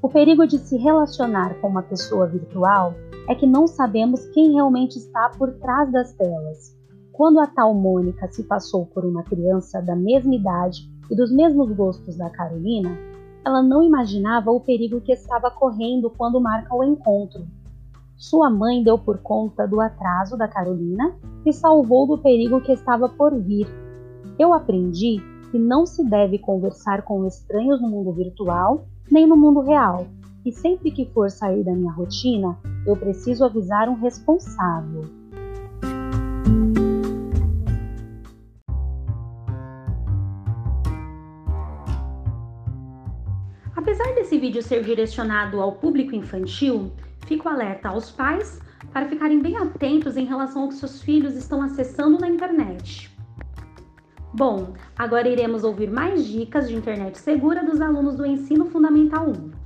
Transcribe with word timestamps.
O 0.00 0.08
perigo 0.08 0.46
de 0.46 0.58
se 0.58 0.76
relacionar 0.76 1.60
com 1.60 1.66
uma 1.66 1.82
pessoa 1.82 2.24
virtual 2.24 2.94
é 3.28 3.34
que 3.34 3.46
não 3.46 3.66
sabemos 3.66 4.24
quem 4.26 4.52
realmente 4.52 4.96
está 4.96 5.28
por 5.36 5.52
trás 5.54 5.90
das 5.90 6.12
telas. 6.12 6.76
Quando 7.12 7.40
a 7.40 7.48
tal 7.48 7.74
Mônica 7.74 8.28
se 8.30 8.44
passou 8.44 8.86
por 8.86 9.04
uma 9.04 9.24
criança 9.24 9.82
da 9.82 9.96
mesma 9.96 10.36
idade 10.36 10.88
e 11.10 11.16
dos 11.16 11.32
mesmos 11.32 11.72
gostos 11.72 12.16
da 12.16 12.30
Carolina, 12.30 12.96
ela 13.44 13.60
não 13.60 13.82
imaginava 13.82 14.52
o 14.52 14.60
perigo 14.60 15.00
que 15.00 15.12
estava 15.12 15.50
correndo 15.50 16.10
quando 16.10 16.40
marca 16.40 16.76
o 16.76 16.84
encontro. 16.84 17.44
Sua 18.16 18.48
mãe 18.48 18.84
deu 18.84 18.98
por 18.98 19.18
conta 19.18 19.66
do 19.66 19.80
atraso 19.80 20.36
da 20.36 20.46
Carolina 20.46 21.12
e 21.44 21.52
salvou 21.52 22.06
do 22.06 22.18
perigo 22.18 22.60
que 22.60 22.72
estava 22.72 23.08
por 23.08 23.34
vir. 23.34 23.66
Eu 24.38 24.52
aprendi 24.52 25.20
que 25.50 25.58
não 25.58 25.86
se 25.86 26.04
deve 26.04 26.38
conversar 26.38 27.02
com 27.02 27.26
estranhos 27.26 27.80
no 27.80 27.88
mundo 27.88 28.12
virtual 28.12 28.86
nem 29.10 29.26
no 29.26 29.36
mundo 29.36 29.60
real, 29.60 30.06
e 30.44 30.52
sempre 30.52 30.90
que 30.90 31.06
for 31.06 31.30
sair 31.30 31.64
da 31.64 31.72
minha 31.72 31.92
rotina, 31.92 32.58
eu 32.86 32.96
preciso 32.96 33.44
avisar 33.44 33.88
um 33.88 33.94
responsável. 33.94 35.04
Apesar 43.74 44.14
desse 44.14 44.38
vídeo 44.38 44.62
ser 44.62 44.84
direcionado 44.84 45.60
ao 45.60 45.72
público 45.72 46.14
infantil, 46.14 46.92
fico 47.26 47.48
alerta 47.48 47.88
aos 47.88 48.10
pais 48.10 48.60
para 48.92 49.08
ficarem 49.08 49.40
bem 49.40 49.56
atentos 49.56 50.16
em 50.16 50.24
relação 50.24 50.62
ao 50.62 50.68
que 50.68 50.74
seus 50.74 51.02
filhos 51.02 51.34
estão 51.34 51.62
acessando 51.62 52.18
na 52.18 52.28
internet. 52.28 53.17
Bom, 54.32 54.74
agora 54.96 55.26
iremos 55.28 55.64
ouvir 55.64 55.90
mais 55.90 56.24
dicas 56.26 56.68
de 56.68 56.76
internet 56.76 57.18
segura 57.18 57.64
dos 57.64 57.80
alunos 57.80 58.14
do 58.16 58.26
Ensino 58.26 58.66
Fundamental 58.66 59.26
1. 59.26 59.57